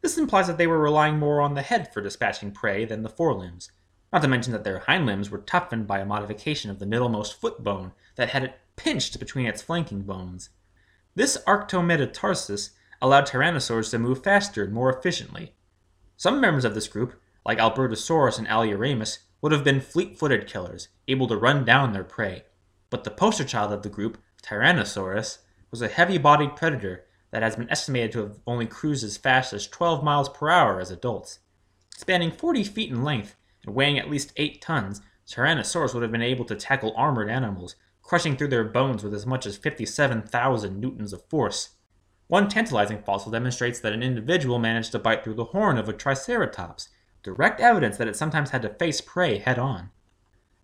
This 0.00 0.18
implies 0.18 0.46
that 0.46 0.58
they 0.58 0.66
were 0.66 0.78
relying 0.78 1.18
more 1.18 1.40
on 1.40 1.54
the 1.54 1.62
head 1.62 1.92
for 1.92 2.00
dispatching 2.00 2.50
prey 2.50 2.84
than 2.84 3.02
the 3.02 3.08
forelimbs, 3.08 3.70
not 4.12 4.22
to 4.22 4.28
mention 4.28 4.52
that 4.52 4.62
their 4.64 4.80
hind 4.80 5.06
limbs 5.06 5.30
were 5.30 5.38
toughened 5.38 5.86
by 5.86 5.98
a 5.98 6.06
modification 6.06 6.70
of 6.70 6.78
the 6.78 6.86
middlemost 6.86 7.40
foot 7.40 7.62
bone 7.62 7.92
that 8.16 8.30
had 8.30 8.44
it 8.44 8.58
pinched 8.76 9.18
between 9.18 9.46
its 9.46 9.62
flanking 9.62 10.02
bones. 10.02 10.50
This 11.14 11.38
arctometatarsus 11.46 12.70
allowed 13.00 13.26
tyrannosaurs 13.26 13.90
to 13.90 13.98
move 13.98 14.22
faster 14.22 14.64
and 14.64 14.72
more 14.72 14.92
efficiently. 14.92 15.54
Some 16.16 16.40
members 16.40 16.64
of 16.64 16.74
this 16.74 16.88
group, 16.88 17.20
like 17.44 17.58
Albertosaurus 17.58 18.38
and 18.38 18.46
Alioramus, 18.46 19.18
would 19.44 19.52
have 19.52 19.62
been 19.62 19.78
fleet-footed 19.78 20.46
killers, 20.46 20.88
able 21.06 21.28
to 21.28 21.36
run 21.36 21.66
down 21.66 21.92
their 21.92 22.02
prey. 22.02 22.42
But 22.88 23.04
the 23.04 23.10
poster 23.10 23.44
child 23.44 23.74
of 23.74 23.82
the 23.82 23.90
group, 23.90 24.16
Tyrannosaurus, 24.42 25.40
was 25.70 25.82
a 25.82 25.88
heavy-bodied 25.88 26.56
predator 26.56 27.04
that 27.30 27.42
has 27.42 27.54
been 27.54 27.68
estimated 27.68 28.12
to 28.12 28.20
have 28.20 28.38
only 28.46 28.64
cruised 28.64 29.04
as 29.04 29.18
fast 29.18 29.52
as 29.52 29.68
12 29.68 30.02
miles 30.02 30.30
per 30.30 30.48
hour 30.48 30.80
as 30.80 30.90
adults. 30.90 31.40
Spanning 31.94 32.30
40 32.30 32.64
feet 32.64 32.90
in 32.90 33.04
length 33.04 33.36
and 33.66 33.74
weighing 33.74 33.98
at 33.98 34.08
least 34.08 34.32
8 34.38 34.62
tons, 34.62 35.02
Tyrannosaurus 35.28 35.92
would 35.92 36.02
have 36.02 36.12
been 36.12 36.22
able 36.22 36.46
to 36.46 36.56
tackle 36.56 36.94
armored 36.96 37.28
animals, 37.28 37.76
crushing 38.00 38.38
through 38.38 38.48
their 38.48 38.64
bones 38.64 39.04
with 39.04 39.12
as 39.12 39.26
much 39.26 39.44
as 39.44 39.58
57,000 39.58 40.80
newtons 40.80 41.12
of 41.12 41.22
force. 41.28 41.76
One 42.28 42.48
tantalizing 42.48 43.02
fossil 43.02 43.30
demonstrates 43.30 43.78
that 43.80 43.92
an 43.92 44.02
individual 44.02 44.58
managed 44.58 44.92
to 44.92 44.98
bite 44.98 45.22
through 45.22 45.34
the 45.34 45.44
horn 45.44 45.76
of 45.76 45.86
a 45.86 45.92
Triceratops, 45.92 46.88
direct 47.24 47.60
evidence 47.60 47.96
that 47.96 48.06
it 48.06 48.14
sometimes 48.14 48.50
had 48.50 48.62
to 48.62 48.68
face 48.68 49.00
prey 49.00 49.38
head 49.38 49.58
on. 49.58 49.90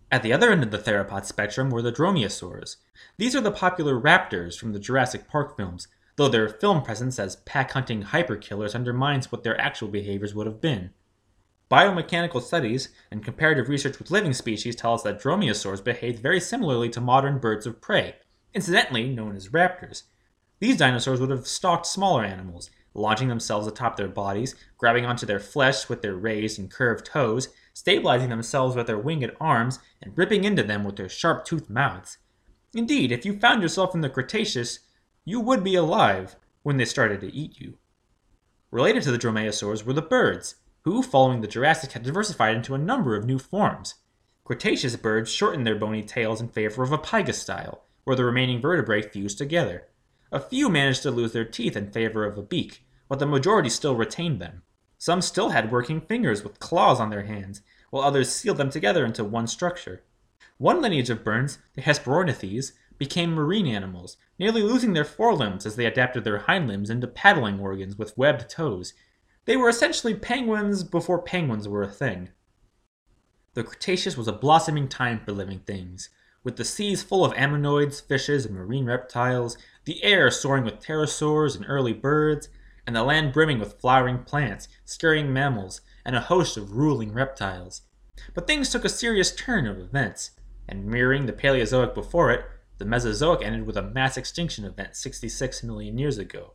At 0.09 0.23
the 0.23 0.31
other 0.31 0.51
end 0.51 0.63
of 0.63 0.71
the 0.71 0.77
theropod 0.77 1.25
spectrum 1.25 1.69
were 1.69 1.81
the 1.81 1.91
dromaeosaurs. 1.91 2.77
These 3.17 3.35
are 3.35 3.41
the 3.41 3.51
popular 3.51 3.99
raptors 3.99 4.57
from 4.57 4.71
the 4.71 4.79
Jurassic 4.79 5.27
Park 5.27 5.57
films, 5.57 5.87
though 6.17 6.27
their 6.27 6.47
film 6.47 6.83
presence 6.83 7.17
as 7.17 7.37
pack-hunting 7.37 8.03
hyperkillers 8.03 8.75
undermines 8.75 9.31
what 9.31 9.43
their 9.43 9.59
actual 9.59 9.87
behaviors 9.87 10.35
would 10.35 10.45
have 10.45 10.61
been. 10.61 10.91
Biomechanical 11.71 12.41
studies 12.41 12.89
and 13.09 13.23
comparative 13.23 13.69
research 13.69 13.97
with 13.97 14.11
living 14.11 14.33
species 14.33 14.75
tell 14.75 14.93
us 14.93 15.03
that 15.03 15.21
dromaeosaurs 15.21 15.83
behaved 15.83 16.19
very 16.19 16.39
similarly 16.41 16.89
to 16.89 16.99
modern 16.99 17.39
birds 17.39 17.65
of 17.65 17.81
prey, 17.81 18.17
incidentally 18.53 19.07
known 19.07 19.37
as 19.37 19.49
raptors. 19.49 20.03
These 20.59 20.77
dinosaurs 20.77 21.21
would 21.21 21.29
have 21.29 21.47
stalked 21.47 21.87
smaller 21.87 22.25
animals, 22.25 22.69
launching 22.93 23.27
themselves 23.27 23.67
atop 23.67 23.97
their 23.97 24.07
bodies, 24.07 24.55
grabbing 24.77 25.05
onto 25.05 25.25
their 25.25 25.39
flesh 25.39 25.87
with 25.87 26.01
their 26.01 26.15
raised 26.15 26.59
and 26.59 26.69
curved 26.69 27.05
toes, 27.05 27.49
stabilizing 27.73 28.29
themselves 28.29 28.75
with 28.75 28.87
their 28.87 28.97
winged 28.97 29.31
arms, 29.39 29.79
and 30.01 30.17
ripping 30.17 30.43
into 30.43 30.63
them 30.63 30.83
with 30.83 30.97
their 30.97 31.09
sharp-toothed 31.09 31.69
mouths. 31.69 32.17
Indeed, 32.73 33.11
if 33.11 33.25
you 33.25 33.39
found 33.39 33.61
yourself 33.61 33.95
in 33.95 34.01
the 34.01 34.09
Cretaceous, 34.09 34.79
you 35.25 35.39
would 35.39 35.63
be 35.63 35.75
alive, 35.75 36.35
when 36.63 36.77
they 36.77 36.85
started 36.85 37.21
to 37.21 37.33
eat 37.33 37.59
you. 37.59 37.77
Related 38.71 39.03
to 39.03 39.11
the 39.11 39.17
dromaeosaurs 39.17 39.83
were 39.83 39.93
the 39.93 40.01
birds, 40.01 40.55
who, 40.83 41.03
following 41.03 41.41
the 41.41 41.47
Jurassic, 41.47 41.91
had 41.91 42.03
diversified 42.03 42.55
into 42.55 42.73
a 42.73 42.79
number 42.79 43.15
of 43.15 43.25
new 43.25 43.39
forms. 43.39 43.95
Cretaceous 44.43 44.95
birds 44.95 45.31
shortened 45.31 45.65
their 45.65 45.75
bony 45.75 46.03
tails 46.03 46.41
in 46.41 46.47
favor 46.49 46.83
of 46.83 46.91
a 46.91 46.97
pygostyle, 46.97 47.79
where 48.03 48.15
the 48.15 48.25
remaining 48.25 48.61
vertebrae 48.61 49.01
fused 49.01 49.37
together. 49.37 49.87
A 50.31 50.39
few 50.39 50.69
managed 50.69 51.03
to 51.03 51.11
lose 51.11 51.33
their 51.33 51.43
teeth 51.43 51.75
in 51.75 51.91
favor 51.91 52.23
of 52.23 52.37
a 52.37 52.41
beak, 52.41 52.85
but 53.09 53.19
the 53.19 53.25
majority 53.25 53.69
still 53.69 53.95
retained 53.95 54.39
them. 54.39 54.61
Some 54.97 55.21
still 55.21 55.49
had 55.49 55.71
working 55.71 55.99
fingers 55.99 56.43
with 56.43 56.59
claws 56.59 56.99
on 56.99 57.09
their 57.09 57.23
hands, 57.23 57.61
while 57.89 58.03
others 58.03 58.31
sealed 58.31 58.57
them 58.57 58.69
together 58.69 59.03
into 59.03 59.23
one 59.23 59.47
structure. 59.47 60.03
One 60.57 60.81
lineage 60.81 61.09
of 61.09 61.23
birds, 61.23 61.57
the 61.73 61.81
Hesperornithes, 61.81 62.71
became 62.97 63.33
marine 63.33 63.67
animals, 63.67 64.15
nearly 64.37 64.61
losing 64.61 64.93
their 64.93 65.03
forelimbs 65.03 65.65
as 65.65 65.75
they 65.75 65.85
adapted 65.85 66.23
their 66.23 66.37
hind 66.37 66.67
limbs 66.67 66.89
into 66.89 67.07
paddling 67.07 67.59
organs 67.59 67.97
with 67.97 68.17
webbed 68.17 68.47
toes. 68.49 68.93
They 69.45 69.57
were 69.57 69.69
essentially 69.69 70.13
penguins 70.13 70.83
before 70.83 71.21
penguins 71.21 71.67
were 71.67 71.81
a 71.81 71.87
thing. 71.87 72.29
The 73.55 73.63
Cretaceous 73.63 74.15
was 74.15 74.27
a 74.27 74.33
blossoming 74.33 74.87
time 74.87 75.19
for 75.19 75.31
living 75.31 75.59
things, 75.59 76.09
with 76.43 76.55
the 76.55 76.65
seas 76.65 77.03
full 77.03 77.23
of 77.23 77.33
ammonoids, 77.33 78.01
fishes, 78.01 78.45
and 78.45 78.55
marine 78.55 78.85
reptiles, 78.85 79.57
the 79.85 80.03
air 80.03 80.31
soaring 80.31 80.63
with 80.63 80.79
pterosaurs 80.79 81.55
and 81.55 81.65
early 81.67 81.93
birds, 81.93 82.49
and 82.87 82.95
the 82.95 83.03
land 83.03 83.31
brimming 83.31 83.59
with 83.59 83.79
flowering 83.79 84.19
plants, 84.19 84.67
scurrying 84.83 85.31
mammals, 85.31 85.81
and 86.03 86.15
a 86.15 86.21
host 86.21 86.57
of 86.57 86.75
ruling 86.75 87.13
reptiles. 87.13 87.83
But 88.33 88.47
things 88.47 88.69
took 88.69 88.83
a 88.83 88.89
serious 88.89 89.35
turn 89.35 89.67
of 89.67 89.79
events, 89.79 90.31
and 90.67 90.85
mirroring 90.85 91.25
the 91.25 91.33
Paleozoic 91.33 91.93
before 91.93 92.31
it, 92.31 92.45
the 92.77 92.85
Mesozoic 92.85 93.43
ended 93.43 93.67
with 93.67 93.77
a 93.77 93.83
mass 93.83 94.17
extinction 94.17 94.65
event 94.65 94.95
66 94.95 95.63
million 95.63 95.97
years 95.97 96.17
ago. 96.17 96.53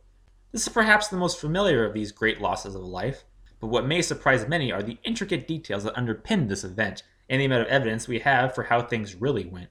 This 0.51 0.63
is 0.63 0.73
perhaps 0.73 1.07
the 1.07 1.17
most 1.17 1.39
familiar 1.39 1.85
of 1.85 1.93
these 1.93 2.11
great 2.11 2.41
losses 2.41 2.75
of 2.75 2.83
life, 2.83 3.23
but 3.59 3.67
what 3.67 3.87
may 3.87 4.01
surprise 4.01 4.47
many 4.47 4.71
are 4.71 4.83
the 4.83 4.97
intricate 5.03 5.47
details 5.47 5.83
that 5.83 5.95
underpin 5.95 6.49
this 6.49 6.63
event 6.63 7.03
and 7.29 7.39
the 7.39 7.45
amount 7.45 7.63
of 7.63 7.67
evidence 7.67 8.07
we 8.07 8.19
have 8.19 8.53
for 8.53 8.63
how 8.63 8.81
things 8.81 9.15
really 9.15 9.45
went. 9.45 9.69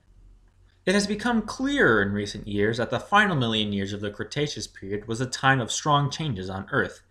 It 0.86 0.94
has 0.94 1.08
become 1.08 1.42
clearer 1.42 2.00
in 2.00 2.12
recent 2.12 2.46
years 2.46 2.76
that 2.76 2.90
the 2.90 3.00
final 3.00 3.34
million 3.34 3.72
years 3.72 3.92
of 3.92 4.00
the 4.00 4.12
Cretaceous 4.12 4.68
period 4.68 5.08
was 5.08 5.20
a 5.20 5.26
time 5.26 5.60
of 5.60 5.72
strong 5.72 6.12
changes 6.12 6.48
on 6.48 6.68
Earth. 6.70 7.02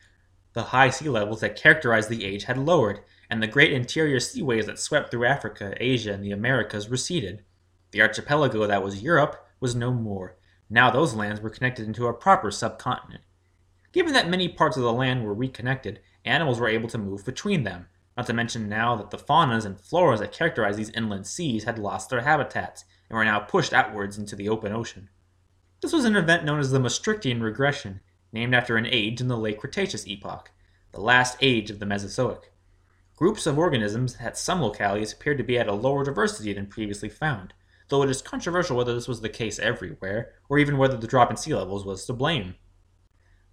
The 0.54 0.64
high 0.64 0.90
sea 0.90 1.10
levels 1.10 1.42
that 1.42 1.58
characterized 1.58 2.08
the 2.08 2.24
age 2.24 2.46
had 2.46 2.58
lowered, 2.58 3.02
and 3.30 3.44
the 3.44 3.48
great 3.48 3.74
interior 3.74 4.22
seaways 4.22 4.66
that 4.68 4.80
swept 4.80 5.12
through 5.12 5.26
Africa, 5.26 5.74
Asia, 5.78 6.14
and 6.14 6.24
the 6.24 6.32
Americas 6.32 6.88
receded. 6.88 7.44
The 7.92 8.02
archipelago 8.02 8.66
that 8.66 8.82
was 8.82 9.04
Europe 9.04 9.46
was 9.60 9.76
no 9.76 9.92
more. 9.92 10.38
Now 10.70 10.90
those 10.90 11.14
lands 11.14 11.42
were 11.42 11.50
connected 11.50 11.86
into 11.86 12.08
a 12.08 12.14
proper 12.14 12.52
subcontinent. 12.52 13.24
Given 13.92 14.14
that 14.14 14.30
many 14.30 14.48
parts 14.48 14.78
of 14.78 14.84
the 14.84 14.94
land 14.94 15.26
were 15.26 15.34
reconnected, 15.34 16.00
animals 16.24 16.62
were 16.62 16.70
able 16.70 16.88
to 16.88 16.98
move 16.98 17.26
between 17.26 17.64
them, 17.64 17.88
not 18.16 18.26
to 18.28 18.34
mention 18.34 18.70
now 18.70 18.96
that 18.96 19.10
the 19.10 19.18
faunas 19.18 19.66
and 19.66 19.78
floras 19.78 20.20
that 20.20 20.32
characterized 20.32 20.80
these 20.80 20.92
inland 20.92 21.28
seas 21.28 21.66
had 21.66 21.78
lost 21.78 22.10
their 22.10 22.22
habitats 22.22 22.86
and 23.10 23.18
were 23.18 23.26
now 23.26 23.40
pushed 23.40 23.74
outwards 23.74 24.18
into 24.18 24.36
the 24.36 24.50
open 24.50 24.72
ocean. 24.72 25.10
This 25.82 25.94
was 25.94 26.06
an 26.06 26.16
event 26.16 26.44
known 26.44 26.60
as 26.60 26.72
the 26.72 26.80
Maastrichtian 26.80 27.44
regression, 27.44 28.02
named 28.32 28.56
after 28.56 28.78
an 28.78 28.86
age 28.86 29.22
in 29.22 29.28
the 29.28 29.38
late 29.38 29.60
Cretaceous 29.60 30.08
epoch, 30.08 30.52
the 30.92 31.02
last 31.02 31.38
age 31.42 31.70
of 31.70 31.80
the 31.80 31.86
Mesozoic. 31.86 32.52
Groups 33.16 33.46
of 33.46 33.58
organisms 33.58 34.18
at 34.20 34.38
some 34.38 34.62
localities 34.62 35.14
appeared 35.14 35.38
to 35.38 35.44
be 35.44 35.58
at 35.58 35.68
a 35.68 35.74
lower 35.74 36.04
diversity 36.04 36.52
than 36.54 36.68
previously 36.68 37.08
found, 37.08 37.54
though 37.90 38.04
it 38.04 38.10
is 38.10 38.22
controversial 38.22 38.76
whether 38.76 38.94
this 38.94 39.08
was 39.08 39.22
the 39.22 39.30
case 39.30 39.60
everywhere, 39.60 40.34
or 40.50 40.58
even 40.58 40.78
whether 40.78 40.98
the 40.98 41.08
drop 41.08 41.30
in 41.30 41.38
sea 41.38 41.54
levels 41.54 41.86
was 41.86 42.06
to 42.06 42.14
blame. 42.14 42.56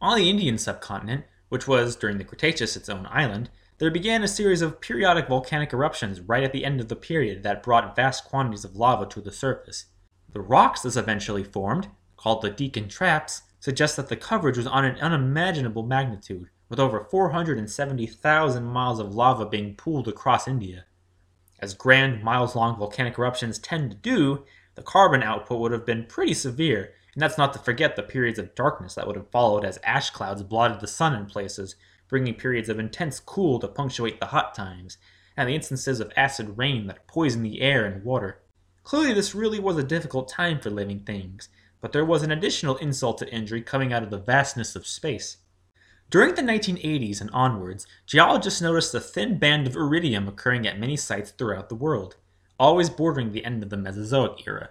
On 0.01 0.17
the 0.17 0.29
Indian 0.29 0.59
subcontinent, 0.59 1.25
which 1.49 1.69
was, 1.69 1.95
during 1.95 2.19
the 2.19 2.25
Cretaceous, 2.25 2.77
its 2.77 2.89
own 2.89 3.07
island, 3.11 3.51
there 3.83 3.91
began 3.91 4.23
a 4.23 4.29
series 4.29 4.63
of 4.63 4.81
periodic 4.81 5.27
volcanic 5.27 5.73
eruptions 5.73 6.21
right 6.21 6.45
at 6.45 6.53
the 6.53 6.65
end 6.65 6.81
of 6.81 6.87
the 6.87 6.95
period 6.95 7.43
that 7.43 7.65
brought 7.65 7.97
vast 7.97 8.25
quantities 8.25 8.65
of 8.65 8.77
lava 8.77 9.05
to 9.07 9.21
the 9.21 9.33
surface. 9.33 9.87
The 10.33 10.41
rocks 10.41 10.83
this 10.83 10.95
eventually 10.95 11.43
formed, 11.43 11.89
called 12.17 12.43
the 12.43 12.51
Deccan 12.51 12.89
Traps, 12.89 13.43
suggest 13.59 13.97
that 13.97 14.09
the 14.09 14.15
coverage 14.15 14.57
was 14.57 14.69
on 14.69 14.85
an 14.85 15.01
unimaginable 15.01 15.83
magnitude, 15.83 16.49
with 16.69 16.79
over 16.79 17.09
470,000 17.11 18.63
miles 18.63 19.01
of 19.01 19.17
lava 19.17 19.47
being 19.47 19.75
pooled 19.75 20.07
across 20.07 20.47
India. 20.47 20.85
As 21.59 21.75
grand, 21.75 22.23
miles 22.23 22.55
long 22.55 22.79
volcanic 22.79 23.19
eruptions 23.19 23.59
tend 23.59 23.91
to 23.91 23.97
do, 23.97 24.45
the 24.77 24.83
carbon 24.83 25.25
output 25.25 25.59
would 25.59 25.73
have 25.73 25.85
been 25.85 26.07
pretty 26.07 26.35
severe, 26.35 26.93
and 27.15 27.21
that's 27.21 27.37
not 27.37 27.53
to 27.53 27.59
forget 27.59 27.97
the 27.97 28.05
periods 28.05 28.39
of 28.39 28.55
darkness 28.55 28.95
that 28.95 29.09
would 29.09 29.17
have 29.17 29.33
followed 29.33 29.65
as 29.65 29.81
ash 29.83 30.11
clouds 30.11 30.45
blotted 30.45 30.79
the 30.79 30.87
sun 30.87 31.17
in 31.17 31.27
places, 31.27 31.75
bringing 32.13 32.35
periods 32.35 32.69
of 32.69 32.79
intense 32.79 33.19
cool 33.19 33.59
to 33.59 33.67
punctuate 33.67 34.21
the 34.21 34.27
hot 34.27 34.55
times, 34.55 34.99
and 35.35 35.49
the 35.49 35.55
instances 35.55 35.99
of 35.99 36.13
acid 36.15 36.59
rain 36.59 36.87
that 36.87 37.09
poisoned 37.09 37.43
the 37.43 37.63
air 37.63 37.87
and 37.87 38.05
water. 38.05 38.43
Clearly, 38.85 39.15
this 39.15 39.35
really 39.35 39.59
was 39.59 39.79
a 39.79 39.83
difficult 39.83 40.29
time 40.29 40.61
for 40.61 40.69
living 40.69 41.01
things, 41.01 41.49
but 41.81 41.93
there 41.93 42.05
was 42.05 42.23
an 42.23 42.31
additional 42.31 42.77
insult 42.77 43.17
to 43.17 43.35
injury 43.35 43.63
coming 43.63 43.95
out 43.95 44.03
of 44.03 44.11
the 44.11 44.19
vastness 44.19 44.77
of 44.77 44.87
space. 44.87 45.39
During 46.11 46.35
the 46.35 46.43
1980s 46.43 47.23
and 47.23 47.31
onwards, 47.31 47.87
geologists 48.05 48.61
noticed 48.61 48.95
a 48.95 49.01
thin 49.01 49.39
band 49.39 49.67
of 49.67 49.75
iridium 49.75 50.29
occurring 50.29 50.67
at 50.67 50.79
many 50.79 50.99
sites 50.99 51.31
throughout 51.31 51.71
the 51.71 51.75
world, 51.75 52.17
always 52.61 52.91
bordering 52.91 53.33
the 53.33 53.47
end 53.47 53.63
of 53.63 53.71
the 53.71 53.79
Mesozoic 53.79 54.47
era. 54.47 54.69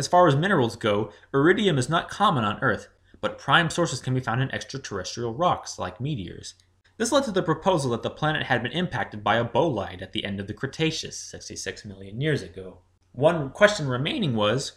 As 0.00 0.08
far 0.08 0.26
as 0.26 0.34
minerals 0.34 0.74
go, 0.74 1.12
iridium 1.32 1.78
is 1.78 1.88
not 1.88 2.10
common 2.10 2.42
on 2.42 2.58
Earth, 2.60 2.88
but 3.20 3.38
prime 3.38 3.70
sources 3.70 4.00
can 4.00 4.14
be 4.14 4.20
found 4.20 4.42
in 4.42 4.52
extraterrestrial 4.52 5.32
rocks, 5.32 5.78
like 5.78 6.00
meteors. 6.00 6.54
This 7.02 7.10
led 7.10 7.24
to 7.24 7.32
the 7.32 7.42
proposal 7.42 7.90
that 7.90 8.04
the 8.04 8.10
planet 8.10 8.44
had 8.44 8.62
been 8.62 8.70
impacted 8.70 9.24
by 9.24 9.34
a 9.34 9.44
bolide 9.44 10.02
at 10.02 10.12
the 10.12 10.24
end 10.24 10.38
of 10.38 10.46
the 10.46 10.54
Cretaceous, 10.54 11.18
66 11.18 11.84
million 11.84 12.20
years 12.20 12.42
ago. 12.42 12.82
One 13.10 13.50
question 13.50 13.88
remaining 13.88 14.36
was 14.36 14.74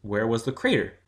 where 0.00 0.24
was 0.24 0.44
the 0.44 0.52
crater? 0.52 1.00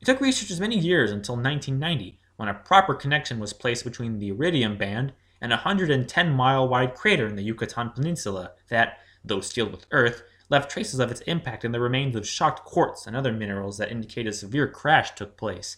It 0.00 0.06
took 0.06 0.20
researchers 0.20 0.58
many 0.58 0.76
years 0.76 1.12
until 1.12 1.36
1990 1.36 2.18
when 2.34 2.48
a 2.48 2.54
proper 2.54 2.94
connection 2.94 3.38
was 3.38 3.52
placed 3.52 3.84
between 3.84 4.18
the 4.18 4.30
Iridium 4.30 4.76
Band 4.76 5.12
and 5.40 5.52
a 5.52 5.62
110 5.62 6.32
mile 6.32 6.66
wide 6.66 6.96
crater 6.96 7.28
in 7.28 7.36
the 7.36 7.44
Yucatan 7.44 7.90
Peninsula 7.90 8.54
that, 8.70 8.98
though 9.24 9.40
sealed 9.40 9.70
with 9.70 9.86
earth, 9.92 10.24
left 10.48 10.68
traces 10.68 10.98
of 10.98 11.12
its 11.12 11.20
impact 11.28 11.64
in 11.64 11.70
the 11.70 11.78
remains 11.78 12.16
of 12.16 12.26
shocked 12.26 12.64
quartz 12.64 13.06
and 13.06 13.14
other 13.14 13.32
minerals 13.32 13.78
that 13.78 13.92
indicate 13.92 14.26
a 14.26 14.32
severe 14.32 14.66
crash 14.66 15.12
took 15.12 15.36
place. 15.36 15.76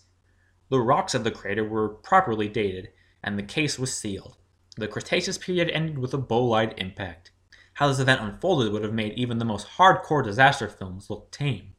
The 0.71 0.81
rocks 0.81 1.15
of 1.15 1.25
the 1.25 1.31
crater 1.31 1.69
were 1.69 1.91
properly 1.91 2.49
dated, 2.49 2.89
and 3.23 3.39
the 3.39 3.43
case 3.43 3.79
was 3.79 3.97
sealed. 3.97 4.37
The 4.77 4.89
Cretaceous 4.89 5.39
period 5.39 5.71
ended 5.71 5.99
with 5.99 6.15
a 6.15 6.19
bolide 6.19 6.75
impact. 6.79 7.33
How 7.75 7.89
this 7.89 7.99
event 7.99 8.21
unfolded 8.21 8.73
would 8.73 8.83
have 8.83 8.93
made 8.93 9.15
even 9.15 9.39
the 9.39 9.45
most 9.45 9.67
hardcore 9.77 10.25
disaster 10.25 10.69
films 10.69 11.11
look 11.11 11.31
tame. 11.31 11.75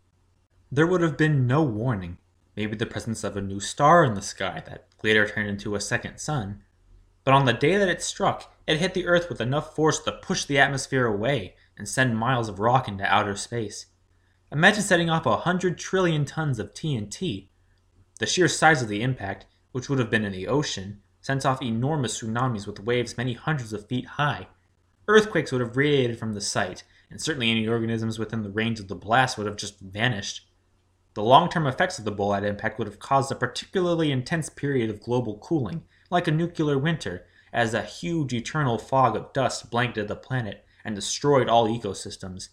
There 0.72 0.88
would 0.88 1.02
have 1.02 1.18
been 1.18 1.48
no 1.48 1.64
warning, 1.64 2.18
maybe 2.56 2.76
the 2.76 2.86
presence 2.86 3.24
of 3.24 3.36
a 3.36 3.42
new 3.42 3.60
star 3.60 4.04
in 4.04 4.14
the 4.14 4.22
sky 4.22 4.64
that 4.66 4.88
later 5.04 5.28
turned 5.28 5.50
into 5.50 5.76
a 5.76 5.82
second 5.82 6.20
sun. 6.20 6.64
But 7.24 7.34
on 7.34 7.46
the 7.46 7.54
day 7.54 7.78
that 7.78 7.90
it 7.90 8.02
struck, 8.02 8.54
it 8.66 8.80
hit 8.80 8.94
the 8.94 9.06
Earth 9.06 9.30
with 9.30 9.42
enough 9.42 9.76
force 9.76 10.00
to 10.00 10.12
push 10.12 10.46
the 10.46 10.60
atmosphere 10.60 11.06
away 11.06 11.56
and 11.78 11.88
send 11.88 12.18
miles 12.18 12.50
of 12.50 12.60
rock 12.60 12.88
into 12.88 13.04
outer 13.04 13.36
space. 13.36 13.88
Imagine 14.52 14.84
setting 14.84 15.10
off 15.10 15.26
a 15.26 15.38
hundred 15.38 15.78
trillion 15.78 16.26
tons 16.26 16.60
of 16.60 16.74
TNT. 16.74 17.50
The 18.20 18.26
sheer 18.26 18.48
size 18.48 18.82
of 18.82 18.90
the 18.90 19.02
impact, 19.02 19.46
which 19.72 19.90
would 19.90 20.00
have 20.00 20.10
been 20.10 20.26
in 20.26 20.32
the 20.32 20.48
ocean, 20.48 21.02
sent 21.22 21.46
off 21.46 21.62
enormous 21.62 22.20
tsunamis 22.20 22.68
with 22.68 22.80
waves 22.80 23.18
many 23.18 23.34
hundreds 23.34 23.74
of 23.74 23.88
feet 23.88 24.06
high. 24.06 24.48
Earthquakes 25.08 25.52
would 25.52 25.62
have 25.62 25.78
radiated 25.78 26.18
from 26.18 26.34
the 26.34 26.42
site, 26.42 26.84
and 27.10 27.22
certainly 27.22 27.52
any 27.52 27.68
organisms 27.68 28.18
within 28.18 28.44
the 28.44 28.50
range 28.50 28.80
of 28.80 28.88
the 28.88 28.96
blast 28.96 29.38
would 29.38 29.48
have 29.48 29.58
just 29.58 29.80
vanished. 29.80 30.48
The 31.14 31.24
long 31.24 31.50
term 31.50 31.68
effects 31.68 32.00
of 32.00 32.06
the 32.06 32.12
bolide 32.12 32.44
impact 32.44 32.80
would 32.80 32.88
have 32.88 33.00
caused 33.00 33.32
a 33.32 33.36
particularly 33.36 34.12
intense 34.12 34.50
period 34.50 34.90
of 34.90 35.02
global 35.02 35.38
cooling, 35.38 35.84
like 36.10 36.28
a 36.28 36.32
nuclear 36.32 36.78
winter, 36.78 37.26
as 37.52 37.74
a 37.74 37.82
huge 37.82 38.34
eternal 38.34 38.78
fog 38.78 39.16
of 39.16 39.34
dust 39.34 39.70
blanketed 39.70 40.08
the 40.08 40.16
planet 40.16 40.64
and 40.86 40.96
destroyed 40.96 41.50
all 41.50 41.68
ecosystems. 41.68 42.50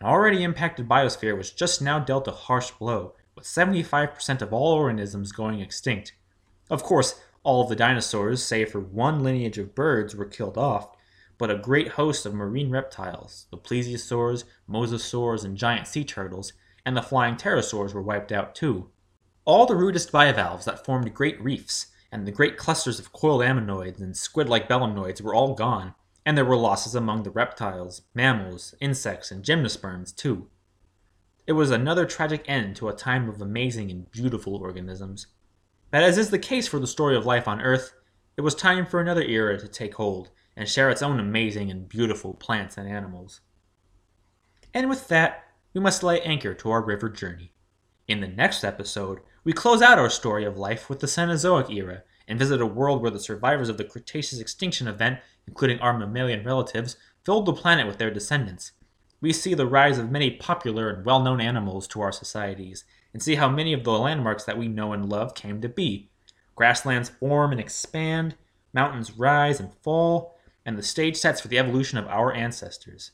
An 0.00 0.06
already 0.06 0.42
impacted 0.42 0.88
biosphere 0.88 1.36
was 1.36 1.50
just 1.50 1.82
now 1.82 1.98
dealt 1.98 2.28
a 2.28 2.32
harsh 2.32 2.70
blow, 2.70 3.14
with 3.34 3.44
75% 3.44 4.40
of 4.40 4.52
all 4.52 4.72
organisms 4.72 5.32
going 5.32 5.60
extinct. 5.60 6.12
Of 6.70 6.82
course, 6.82 7.20
all 7.48 7.64
the 7.64 7.74
dinosaurs, 7.74 8.44
save 8.44 8.70
for 8.70 8.78
one 8.78 9.20
lineage 9.24 9.56
of 9.56 9.74
birds, 9.74 10.14
were 10.14 10.26
killed 10.26 10.58
off, 10.58 10.94
but 11.38 11.50
a 11.50 11.56
great 11.56 11.88
host 11.92 12.26
of 12.26 12.34
marine 12.34 12.70
reptiles, 12.70 13.46
the 13.50 13.56
plesiosaurs, 13.56 14.44
mosasaurs, 14.68 15.46
and 15.46 15.56
giant 15.56 15.86
sea 15.86 16.04
turtles, 16.04 16.52
and 16.84 16.94
the 16.94 17.00
flying 17.00 17.36
pterosaurs 17.36 17.94
were 17.94 18.02
wiped 18.02 18.32
out 18.32 18.54
too. 18.54 18.90
All 19.46 19.64
the 19.64 19.76
rudist 19.76 20.12
bivalves 20.12 20.66
that 20.66 20.84
formed 20.84 21.14
great 21.14 21.42
reefs, 21.42 21.86
and 22.12 22.26
the 22.26 22.32
great 22.32 22.58
clusters 22.58 22.98
of 22.98 23.14
coiled 23.14 23.40
ammonoids 23.40 23.98
and 23.98 24.14
squid 24.14 24.50
like 24.50 24.68
belemnoids 24.68 25.22
were 25.22 25.34
all 25.34 25.54
gone, 25.54 25.94
and 26.26 26.36
there 26.36 26.44
were 26.44 26.54
losses 26.54 26.94
among 26.94 27.22
the 27.22 27.30
reptiles, 27.30 28.02
mammals, 28.12 28.74
insects, 28.78 29.30
and 29.30 29.42
gymnosperms 29.42 30.14
too. 30.14 30.48
It 31.46 31.52
was 31.52 31.70
another 31.70 32.04
tragic 32.04 32.44
end 32.46 32.76
to 32.76 32.90
a 32.90 32.94
time 32.94 33.26
of 33.26 33.40
amazing 33.40 33.90
and 33.90 34.10
beautiful 34.10 34.56
organisms. 34.56 35.28
But 35.90 36.02
as 36.02 36.18
is 36.18 36.30
the 36.30 36.38
case 36.38 36.68
for 36.68 36.78
the 36.78 36.86
story 36.86 37.16
of 37.16 37.24
life 37.24 37.48
on 37.48 37.60
Earth, 37.60 37.94
it 38.36 38.42
was 38.42 38.54
time 38.54 38.86
for 38.86 39.00
another 39.00 39.22
era 39.22 39.58
to 39.58 39.66
take 39.66 39.94
hold 39.94 40.30
and 40.56 40.68
share 40.68 40.90
its 40.90 41.02
own 41.02 41.18
amazing 41.18 41.70
and 41.70 41.88
beautiful 41.88 42.34
plants 42.34 42.76
and 42.76 42.88
animals. 42.88 43.40
And 44.74 44.88
with 44.88 45.08
that, 45.08 45.44
we 45.72 45.80
must 45.80 46.02
lay 46.02 46.20
anchor 46.20 46.54
to 46.54 46.70
our 46.70 46.82
river 46.82 47.08
journey. 47.08 47.52
In 48.06 48.20
the 48.20 48.28
next 48.28 48.64
episode, 48.64 49.20
we 49.44 49.52
close 49.52 49.80
out 49.80 49.98
our 49.98 50.10
story 50.10 50.44
of 50.44 50.58
life 50.58 50.90
with 50.90 51.00
the 51.00 51.06
Cenozoic 51.06 51.70
era 51.70 52.02
and 52.26 52.38
visit 52.38 52.60
a 52.60 52.66
world 52.66 53.00
where 53.00 53.10
the 53.10 53.18
survivors 53.20 53.68
of 53.68 53.78
the 53.78 53.84
Cretaceous 53.84 54.40
extinction 54.40 54.88
event, 54.88 55.20
including 55.46 55.78
our 55.80 55.96
mammalian 55.96 56.44
relatives, 56.44 56.96
filled 57.24 57.46
the 57.46 57.52
planet 57.52 57.86
with 57.86 57.98
their 57.98 58.10
descendants. 58.10 58.72
We 59.20 59.32
see 59.32 59.54
the 59.54 59.66
rise 59.66 59.98
of 59.98 60.10
many 60.10 60.30
popular 60.30 60.90
and 60.90 61.04
well 61.04 61.20
known 61.20 61.40
animals 61.40 61.88
to 61.88 62.00
our 62.00 62.12
societies, 62.12 62.84
and 63.12 63.22
see 63.22 63.34
how 63.34 63.48
many 63.48 63.72
of 63.72 63.84
the 63.84 63.92
landmarks 63.92 64.44
that 64.44 64.58
we 64.58 64.68
know 64.68 64.92
and 64.92 65.08
love 65.08 65.34
came 65.34 65.60
to 65.60 65.68
be. 65.68 66.10
Grasslands 66.54 67.08
form 67.08 67.52
and 67.52 67.60
expand, 67.60 68.36
mountains 68.72 69.12
rise 69.12 69.60
and 69.60 69.72
fall, 69.82 70.36
and 70.64 70.78
the 70.78 70.82
stage 70.82 71.16
sets 71.16 71.40
for 71.40 71.48
the 71.48 71.58
evolution 71.58 71.98
of 71.98 72.06
our 72.06 72.32
ancestors. 72.32 73.12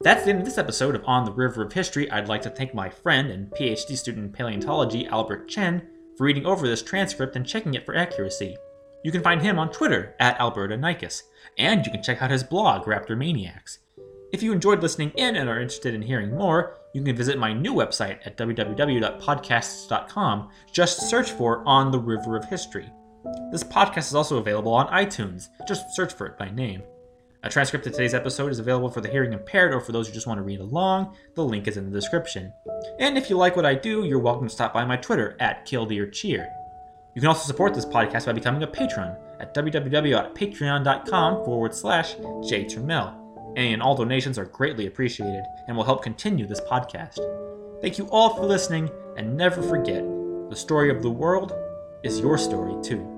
That's 0.00 0.24
the 0.24 0.30
end 0.30 0.40
of 0.40 0.44
this 0.44 0.58
episode 0.58 0.94
of 0.94 1.04
On 1.06 1.24
the 1.24 1.32
River 1.32 1.62
of 1.62 1.72
History. 1.72 2.10
I'd 2.10 2.28
like 2.28 2.42
to 2.42 2.50
thank 2.50 2.74
my 2.74 2.88
friend 2.88 3.30
and 3.30 3.50
PhD 3.50 3.96
student 3.96 4.26
in 4.26 4.32
paleontology, 4.32 5.06
Albert 5.06 5.48
Chen, 5.48 5.88
for 6.16 6.24
reading 6.24 6.46
over 6.46 6.66
this 6.66 6.82
transcript 6.82 7.36
and 7.36 7.46
checking 7.46 7.74
it 7.74 7.84
for 7.84 7.94
accuracy. 7.94 8.56
You 9.02 9.12
can 9.12 9.22
find 9.22 9.42
him 9.42 9.58
on 9.58 9.70
Twitter 9.70 10.14
at 10.18 10.38
Alberta 10.40 10.76
Nikes, 10.76 11.22
and 11.58 11.84
you 11.84 11.92
can 11.92 12.02
check 12.02 12.22
out 12.22 12.30
his 12.30 12.44
blog, 12.44 12.86
Raptor 12.86 13.16
Maniacs. 13.16 13.80
If 14.34 14.42
you 14.42 14.52
enjoyed 14.52 14.82
listening 14.82 15.12
in 15.14 15.36
and 15.36 15.48
are 15.48 15.60
interested 15.60 15.94
in 15.94 16.02
hearing 16.02 16.34
more, 16.34 16.78
you 16.92 17.04
can 17.04 17.14
visit 17.14 17.38
my 17.38 17.52
new 17.52 17.72
website 17.72 18.18
at 18.26 18.36
www.podcasts.com. 18.36 20.50
Just 20.72 21.08
search 21.08 21.30
for 21.30 21.62
On 21.68 21.92
the 21.92 22.00
River 22.00 22.36
of 22.36 22.44
History. 22.46 22.90
This 23.52 23.62
podcast 23.62 24.08
is 24.08 24.16
also 24.16 24.38
available 24.38 24.74
on 24.74 24.88
iTunes. 24.88 25.50
Just 25.68 25.94
search 25.94 26.12
for 26.12 26.26
it 26.26 26.36
by 26.36 26.50
name. 26.50 26.82
A 27.44 27.48
transcript 27.48 27.86
of 27.86 27.92
today's 27.92 28.12
episode 28.12 28.50
is 28.50 28.58
available 28.58 28.90
for 28.90 29.00
the 29.00 29.08
hearing 29.08 29.34
impaired 29.34 29.72
or 29.72 29.78
for 29.78 29.92
those 29.92 30.08
who 30.08 30.14
just 30.14 30.26
want 30.26 30.38
to 30.38 30.42
read 30.42 30.58
along. 30.58 31.14
The 31.36 31.44
link 31.44 31.68
is 31.68 31.76
in 31.76 31.88
the 31.88 31.96
description. 31.96 32.52
And 32.98 33.16
if 33.16 33.30
you 33.30 33.36
like 33.36 33.54
what 33.54 33.64
I 33.64 33.76
do, 33.76 34.04
you're 34.04 34.18
welcome 34.18 34.48
to 34.48 34.52
stop 34.52 34.74
by 34.74 34.84
my 34.84 34.96
Twitter 34.96 35.36
at 35.38 35.64
KillDeerCheer. 35.64 36.44
You 37.14 37.20
can 37.20 37.28
also 37.28 37.46
support 37.46 37.72
this 37.72 37.86
podcast 37.86 38.26
by 38.26 38.32
becoming 38.32 38.64
a 38.64 38.66
patron 38.66 39.16
at 39.38 39.54
www.patreon.com 39.54 41.44
forward 41.44 41.72
slash 41.72 42.16
jtermel. 42.16 43.23
And 43.56 43.82
all 43.82 43.96
donations 43.96 44.38
are 44.38 44.46
greatly 44.46 44.86
appreciated 44.86 45.44
and 45.68 45.76
will 45.76 45.84
help 45.84 46.02
continue 46.02 46.46
this 46.46 46.60
podcast. 46.62 47.20
Thank 47.80 47.98
you 47.98 48.08
all 48.10 48.34
for 48.34 48.44
listening, 48.44 48.90
and 49.16 49.36
never 49.36 49.62
forget 49.62 50.02
the 50.50 50.56
story 50.56 50.90
of 50.90 51.02
the 51.02 51.10
world 51.10 51.52
is 52.02 52.20
your 52.20 52.38
story 52.38 52.74
too. 52.82 53.13